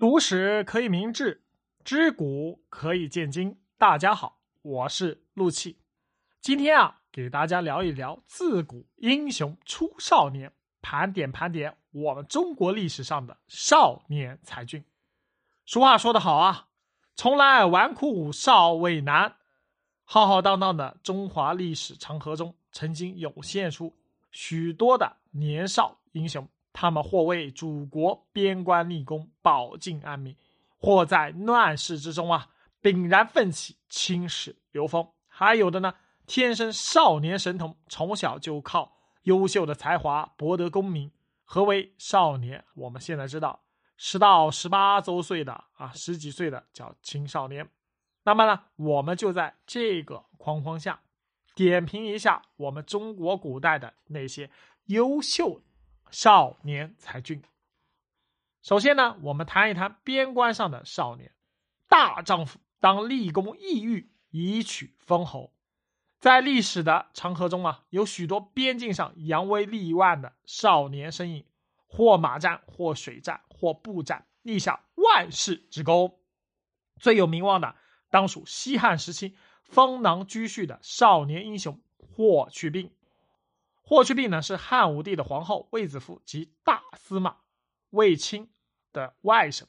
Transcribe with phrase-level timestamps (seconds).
[0.00, 1.44] 读史可以明志，
[1.84, 3.60] 知古可以鉴今。
[3.76, 5.78] 大家好，我是陆气。
[6.40, 10.50] 今天啊，给大家聊一聊自古英雄出少年，
[10.80, 14.82] 盘点盘点我们中国历史上的少年才俊。
[15.66, 16.68] 俗话说得好啊，
[17.14, 19.36] 从来纨绔少伟男。
[20.04, 23.94] 浩浩荡荡的中华历史长河中，曾经涌现出
[24.30, 26.48] 许多的年少英雄。
[26.72, 30.34] 他们或为祖国边关立功，保境安民；
[30.78, 32.48] 或在乱世之中啊，
[32.82, 35.08] 凛然奋起，青史留风。
[35.26, 35.94] 还有的呢，
[36.26, 41.10] 天生少年神童，从小就靠优秀的才华博得功名。
[41.44, 42.64] 何为少年？
[42.74, 43.64] 我们现在知道，
[43.96, 47.68] 十到十八周岁的啊，十几岁的叫青少年。
[48.22, 51.00] 那么呢，我们就在这个框框下，
[51.54, 54.50] 点评一下我们中国古代的那些
[54.86, 55.62] 优秀。
[56.10, 57.42] 少年才俊。
[58.62, 61.32] 首先呢，我们谈一谈边关上的少年，
[61.88, 65.52] 大丈夫当立功异域，以取封侯。
[66.18, 71.46] 在历史的长河中啊，有许多边境上扬威立万的少年身影，
[71.86, 76.18] 或马战，或水战，或步战，立下万世之功。
[76.98, 77.74] 最有名望的，
[78.10, 82.92] 当属西汉时期封囊居胥的少年英雄霍去病。
[83.90, 87.38] 霍去病呢是汉武帝的皇后卫子夫及大司马
[87.90, 88.48] 卫青
[88.92, 89.64] 的外甥，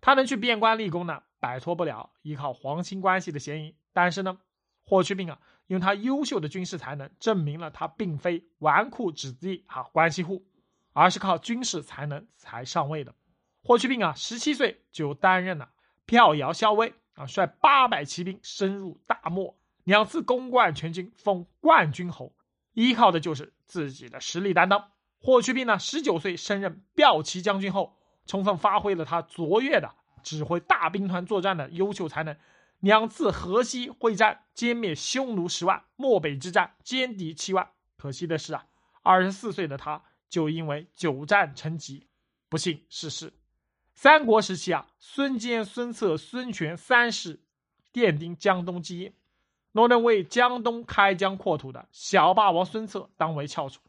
[0.00, 3.76] 他能去边关立功呢，摆脱不了依靠皇亲关系的嫌疑。
[3.92, 4.38] 但是呢，
[4.86, 10.46] 霍去病啊，用他优秀的军事才能，证明了他并非纨绔子弟啊关系户，
[10.94, 13.14] 而是靠军事才能才上位的。
[13.62, 15.70] 霍去病啊，十七岁就担任了
[16.06, 22.34] 骠遥校尉啊，率八百骑兵深入大漠，两次攻冠全军，封冠军侯。
[22.80, 24.92] 依靠的就是自己的实力担当。
[25.18, 32.34] 霍去病呢，十九岁升任骠骑将军后，充分发挥了他卓越的指挥大兵团作战的优秀才能。
[32.78, 37.68] 两次河西会战歼灭匈奴十万，漠北之战歼敌七万。
[37.98, 38.64] 可惜的是啊，
[39.02, 42.06] 二十四岁的他就因为久战成疾，
[42.48, 43.34] 不幸逝世。
[43.92, 47.42] 三国时期啊，孙坚、孙策、孙权三世
[47.92, 49.12] 奠定江东基业。
[49.72, 53.80] 诺任为江东开疆扩土的小霸王孙策当为翘楚。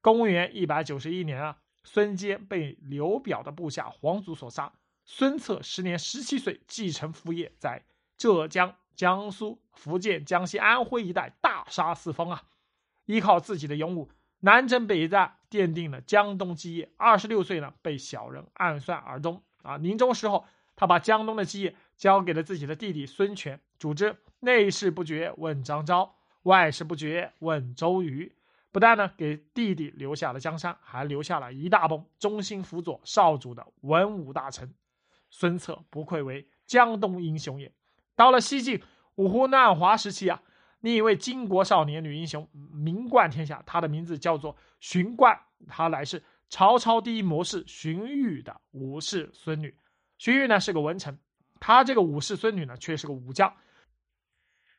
[0.00, 4.72] 公元一百九十一年啊，孙坚被刘表的部下黄祖所杀。
[5.04, 7.84] 孙策时年十七岁，继承父业，在
[8.16, 12.42] 浙江、江苏、福建、江西、安徽一带大杀四方啊！
[13.06, 16.90] 依靠自己的勇武，南征北战，奠定了江东基业。
[16.96, 19.76] 二十六岁呢，被小人暗算而终啊！
[19.76, 20.46] 临终时候，
[20.76, 24.16] 他把江东的基业交给了自己的弟弟孙权，主之。
[24.40, 28.30] 内事不决问张昭，外事不决问周瑜。
[28.70, 34.74] 不但呢给弟弟留下了江山，还留下了一大帮忠心辅佐少主的文武大臣。
[35.30, 37.72] 孙策不愧为江东英雄也。
[38.14, 38.82] 到了西晋
[39.14, 40.42] 五胡乱华时期啊，
[40.80, 49.74] 另一位巾帼少年女英雄名冠天下，她的名字叫做荀冠，她乃是曹操第一谋士荀彧的五世孙女。
[50.18, 51.18] 荀彧呢是个文臣，
[51.58, 53.50] 她这个五世孙女呢却是个武将。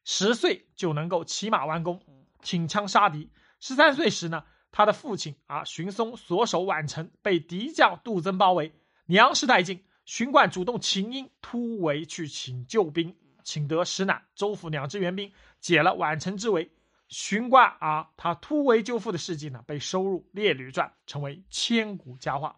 [0.06, 2.02] 十岁就能够骑马弯弓，
[2.42, 3.30] 挺枪杀敌。
[3.60, 8.72] 十三岁时呢，他的父亲啊荀松所守宛城被敌将杜增包围，
[9.06, 9.84] 粮食殆尽。
[10.06, 16.72] 荀冠主动请缨突围去请救兵，请得石乃、周府两支援兵，解了宛城之围。
[17.08, 22.58] 荀冠啊，他突围救父的事迹呢，被收入《列女传》，成为千古佳话。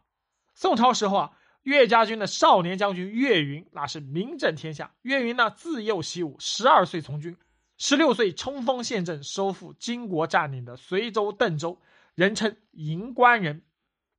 [0.55, 1.31] 宋朝时候啊，
[1.67, 4.95] 岳家军的少年将军岳云那是名震天下。
[5.01, 7.35] 岳云呢，自幼习武，十二岁从军。
[7.77, 11.81] 十六岁冲锋陷阵，收复金国占领的随州、邓州，
[12.15, 13.63] 人称银关人。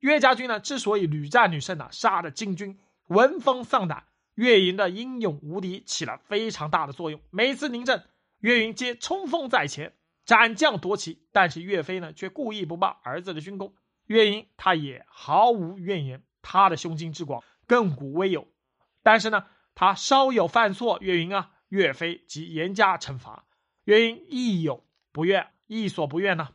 [0.01, 4.05] 岳家军呢，之所以屡战屡胜呢，杀的金军闻风丧胆。
[4.35, 7.19] 岳云的英勇无敌，起了非常大的作用。
[7.31, 8.05] 每次临阵，
[8.41, 9.95] 岳云皆冲锋在前，
[10.27, 11.27] 斩将夺旗。
[11.33, 13.75] 但是岳飞呢，却故意不报儿子的军功。
[14.05, 18.49] 岳云他也毫无怨言，他的胸襟之广，亘古未有。
[19.03, 23.45] 但是呢，他稍有犯错，岳云啊，岳飞即严加惩罚。
[23.85, 26.51] 岳云亦有不愿，亦所不愿呢？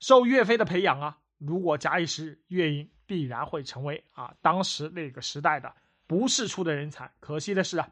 [0.00, 5.74] 受岳飞的培养啊，如果假以时日，岳云必然会成为啊当时那个时代的
[6.06, 7.12] 不世出的人才。
[7.20, 7.88] 可惜的是啊，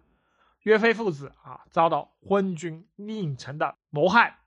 [0.62, 4.41] 岳飞父子啊遭到昏君佞臣的谋害。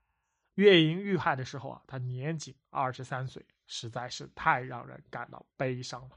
[0.54, 6.10] 岳云遇害的时候啊，他年仅二十三岁，实在是太让人感到悲伤了。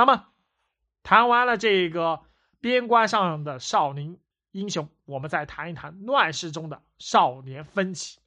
[0.00, 0.28] 那么，
[1.02, 2.22] 谈完了这个
[2.58, 4.18] 边关上的少林。
[4.52, 8.18] 英雄，我们再谈一谈乱世中的少年分歧。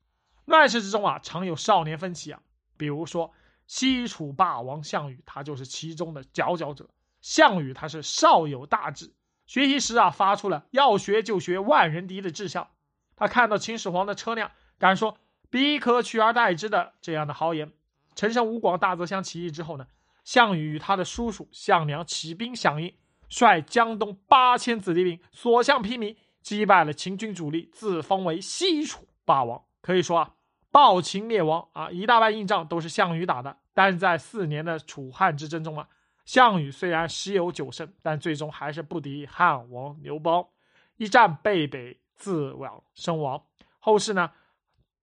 [0.46, 2.40] 乱世之中啊，常有少年分歧啊。
[2.78, 3.34] 比如说
[3.66, 6.88] 西楚霸王项羽，他就是其中的佼佼者。
[7.22, 9.12] 项羽他是少有大志，
[9.48, 12.68] 学习时啊发出了要学就学万人敌的志向。
[13.16, 15.18] 他看到秦始皇的车辆，敢说
[15.50, 17.72] 彼可取而代之的这样的豪言。
[18.14, 19.88] 陈胜吴广大泽乡起义之后呢，
[20.24, 22.94] 项羽与他的叔叔项梁起兵响应，
[23.30, 29.64] 率江东八千子弟兵所向披靡，击败了秦军主力，自封为西楚霸王。
[29.82, 30.36] 可以说啊，
[30.72, 33.58] 暴秦灭亡啊，一大半硬仗都是项羽打的。
[33.74, 35.88] 但是在四年的楚汉之争中啊。
[36.26, 40.48] 项羽虽然十有九胜，但最终还是不敌汉王刘邦，
[40.96, 43.44] 一战被北，自亡身亡。
[43.80, 44.32] 后世呢，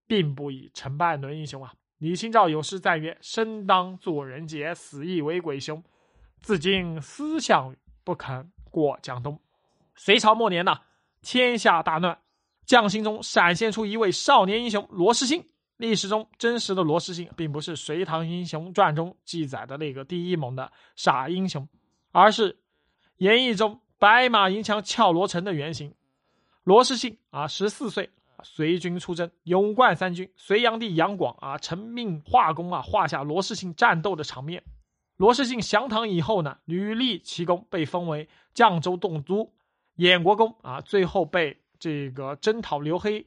[0.06, 1.74] 并不以成败论英雄啊。
[2.00, 5.84] 李清照有诗赞曰：“生当作人杰，死亦为鬼雄。
[6.40, 9.38] 自今思项羽，不肯过江东。”
[9.94, 10.80] 隋朝末年呢，
[11.20, 12.18] 天下大乱，
[12.64, 15.44] 将星中闪现出一位少年英雄罗士信。
[15.76, 21.68] 历史中真实的罗士信，并不是《隋唐英雄传》中记载的那个第一猛的傻英雄，
[22.12, 22.58] 而是
[23.18, 25.94] 演义中白马银枪俏罗成的原型。
[26.64, 28.08] 罗士信啊，十四岁
[28.42, 30.30] 随军出征，勇冠三军。
[30.36, 34.62] 隋炀帝杨广啊，承命画工啊，画下罗士信战斗的场面。
[35.16, 39.52] 罗士信降唐以后呢，屡立奇功，被封为绛州洞都，
[39.96, 43.26] 燕国公啊，最后被这个征讨刘黑。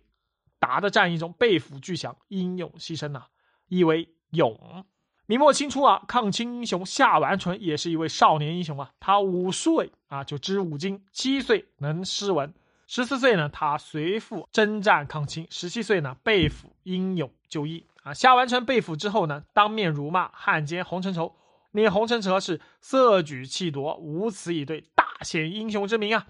[0.59, 3.25] 达的战役中被俘巨降，英勇牺牲呐，
[3.67, 4.85] 意为勇。
[5.25, 8.91] 明末清初啊，抗清英雄夏完淳也是一位少年英雄啊。
[8.99, 12.53] 他五岁啊就知五经，七岁能诗文，
[12.85, 18.13] 十四岁呢他随父征战抗清，十七岁呢被俘英勇就义啊。
[18.13, 21.35] 夏完淳被俘之后呢，当面辱骂汉奸洪承畴，
[21.71, 26.27] 令洪承畴是色举气夺，无词以对，大显英雄之名啊。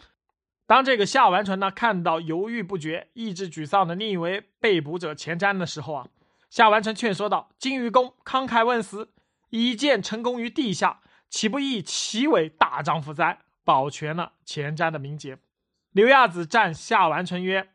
[0.66, 6.08] 当这个夏完淳呢看到犹豫不决、意志沮丧的另一位被捕者钱瞻的时候啊，
[6.50, 9.10] 夏完淳劝说道：“金鱼公慷慨问死，
[9.50, 15.38] 以见成功于地下，岂不亦其为大丈夫哉？”保全了钱瞻的名节。
[15.94, 17.70] 刘亚子赞夏完淳曰：“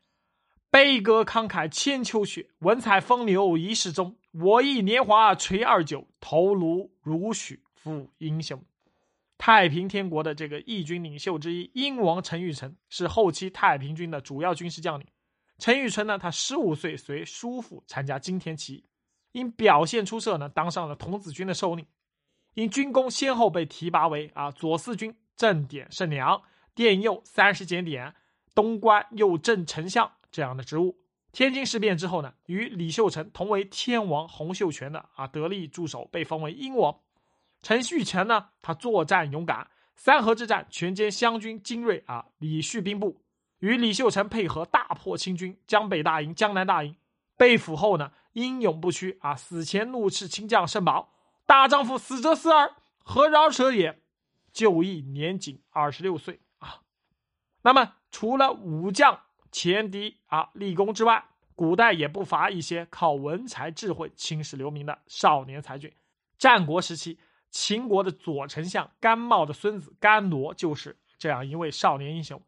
[0.72, 4.16] 悲歌慷慨千秋雪，文采风流一世中。
[4.32, 8.60] 我亦年华垂二九，头颅如许负英雄。”
[9.38, 15.06] 太平天国的这个义军领袖之一，英王陈玉成是后期太平军的主要军事将领。
[15.58, 18.84] 陈玉成呢，他十五岁随叔父参加金田起义，
[19.30, 21.86] 因表现出色呢，当上了童子军的首领。
[22.54, 26.42] 因军功先后被提拔为啊左四军正典胜良、
[26.78, 28.14] 殿右三十检点、
[28.54, 30.96] 东关右正丞相这样的职务。
[31.32, 37.00] 天津事变之后呢，与李秀成同为天王洪秀全的啊得力助手，被封为英王。
[37.62, 43.22] 陈旭成呢，他作战勇敢，三河之战全歼湘军精锐啊，李旭兵部
[43.58, 46.94] 与李秀成配合大破清军，江北大营、江南大营。
[47.36, 51.12] 被俘后呢，英勇不屈啊，死前怒斥清将盛宝
[51.44, 54.00] ：“大丈夫死则死耳，何饶者也？”
[54.54, 56.38] 就义年仅二十六岁。
[57.62, 59.20] 那么，除了武将、
[59.50, 61.24] 前敌啊立功之外，
[61.54, 65.92] 古代也不乏一些靠文才智慧青史留名的少年才俊。
[66.38, 67.18] 战国时期。
[67.50, 72.38] 秦国的左丞相甘茂的孙子甘罗就是这样一位少年英雄。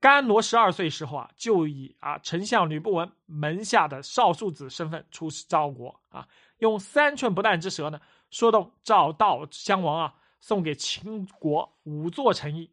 [0.00, 6.26] 甘罗十二岁时候啊，就以啊丞相吕不韦门下的少庶子身份出使赵国啊，
[6.58, 8.00] 用三寸不烂之舌呢，
[8.32, 12.72] 说动赵悼襄王啊，送给秦国五座城邑，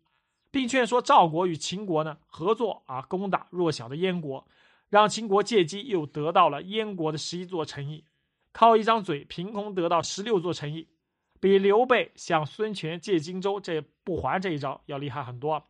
[0.56, 4.48] 并劝说赵国与秦国呢合作啊，攻打弱小的燕国，
[4.88, 8.06] 让秦国借机又得到了燕国的十一座城邑，
[8.54, 10.88] 靠一张嘴凭空得到十六座城邑。
[11.42, 15.62] 比刘备向孙权借荆州这不还这一招要厉害很多。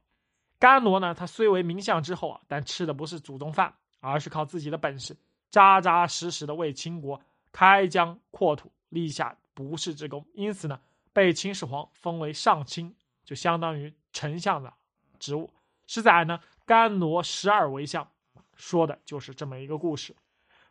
[0.59, 5.17] 甘罗呢，他虽为名相之后啊，但吃的不是祖宗饭，而是靠自己的本事，
[5.49, 7.19] 扎扎实实的为秦国
[7.51, 10.23] 开疆扩土，立下不世之功。
[10.35, 10.79] 因此呢，
[11.11, 14.71] 被秦始皇封为上卿，就相当于丞相的
[15.19, 15.51] 职务。
[15.87, 18.09] 史载呢，甘罗十二为相，
[18.55, 20.15] 说的就是这么一个故事。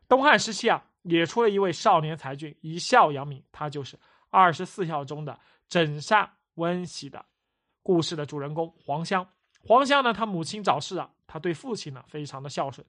[0.08, 3.99] 东汉时期啊，也出了一位少年才俊，以孝扬名，他就是。
[4.30, 7.25] 二十四孝中的枕善温喜的
[7.84, 9.25] 故事的主人公黄香。
[9.64, 12.84] 黄香呢，他母亲早逝啊，他对父亲呢非常的孝顺。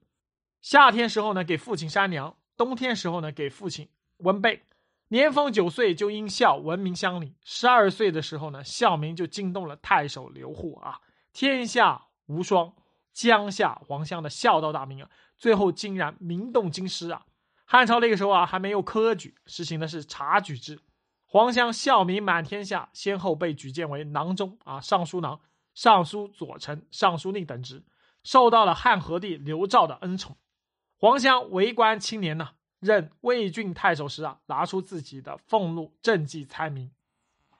[0.61, 4.63] 夏天时候呢，给父亲扇凉；冬天时候呢，给父亲温被。
[5.09, 7.35] 年方九岁就因孝闻名乡里。
[7.43, 10.99] 十二岁的时候呢，孝名就惊动了太守刘祜啊，
[11.31, 12.73] 天下无双，
[13.13, 17.25] 江夏黄香的孝道大名啊，最后竟然名动京师啊。
[17.65, 20.79] 汉朝那个时候啊，还没有科举，实行的是察举制。
[21.25, 25.39] 黄香孝名满天下，先后被举荐为郎中啊、尚书郎、
[25.73, 27.83] 尚书左丞、尚书令等职，
[28.23, 30.37] 受到了汉和帝刘肇的恩宠。
[30.97, 36.91] 黄香为官清年呢，任魏郡太守时啊，拿出自己的俸禄政绩猜谜，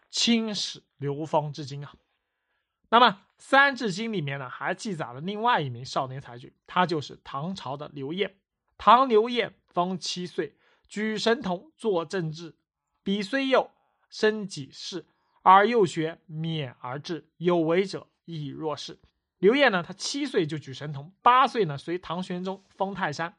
[0.10, 1.94] 青史流芳至今啊。
[2.90, 3.08] 那么
[3.38, 8.36] 《三字经》里面呢，还记载了另外一名少年才俊，他就是唐朝的刘晏。
[8.78, 10.56] 唐刘晏方七岁，
[10.88, 12.56] 举神童，作政治。
[13.04, 13.72] 彼虽幼，
[14.10, 15.06] 身己事，
[15.42, 19.00] 而幼学，勉而志，有为者亦若是。
[19.40, 23.38] 刘晏呢，他七岁就举神童，八岁呢随唐玄宗封泰山，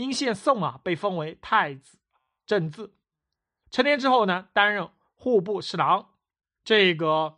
[0.00, 1.98] 因献宋啊，被封为太子
[2.46, 2.94] 正字。
[3.70, 6.14] 成年之后呢，担任户部侍郎，
[6.64, 7.36] 这个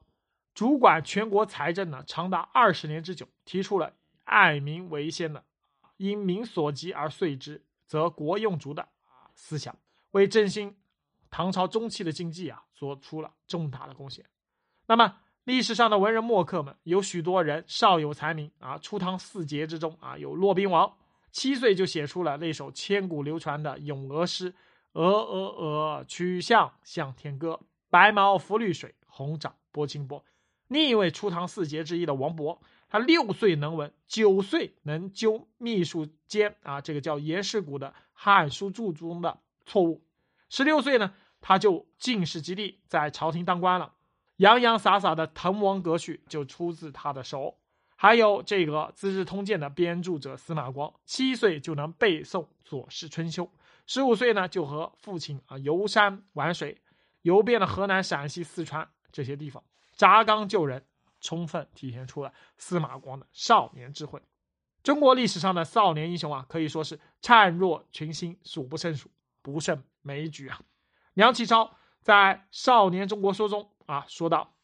[0.54, 3.92] 主管全国财政呢，长达二十年之久，提出了
[4.23, 5.45] 爱民为先的，
[5.97, 8.88] 因民所急而遂之，则国用足的
[9.35, 9.76] 思想，
[10.12, 10.76] 为振兴。
[11.31, 14.25] 唐朝中期的经济啊，做出了重大的贡献。
[14.87, 18.78] 那么，历史上的文人墨客们，有许多人少有才名啊。
[18.78, 20.95] 初唐四杰之中啊，有骆宾王，
[21.33, 24.55] 七岁就写出了那首千古流传的咏鹅诗
[24.93, 27.59] ：“鹅鹅鹅，曲项向天歌。
[27.91, 30.25] 白毛浮绿水，红掌拨清波。”
[30.69, 32.59] 另一位初唐四杰之一的王勃，
[32.89, 40.05] 他六岁能文，九岁能纠秘书监啊，这个叫颜世谷的《汉书注》中的错误。
[40.49, 41.15] 十六岁呢。
[41.45, 43.95] 他就进士及第，在朝廷当官了。
[44.37, 47.59] 洋洋洒洒的《滕王阁序》就出自他的手。
[48.02, 53.44] 还有这个《资治通鉴》的编著者司马光，七岁就能背诵《左氏春秋》，
[53.87, 56.82] 十五岁呢就和父亲啊游山玩水，
[57.21, 60.85] 游遍了河南、陕西、四川这些地方，砸缸救人，
[61.21, 64.21] 充分体现出了司马光的少年智慧。
[64.82, 69.09] 中国历史上的少年英雄啊，可以说是灿若群星，数不胜数，
[69.42, 70.61] 不胜枚举啊。
[71.14, 74.56] 梁启超在《少年中国说》中啊说道：“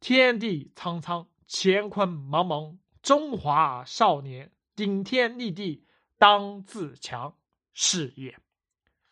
[0.00, 5.84] 天地苍苍，乾坤茫茫，中华少年，顶天立地，
[6.16, 7.36] 当自强，
[7.74, 8.38] 事业。”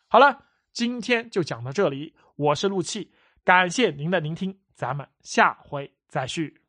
[0.07, 2.15] 好了，今天就讲到这里。
[2.37, 3.11] 我是陆气，
[3.43, 6.61] 感谢您的聆听，咱们下回再续。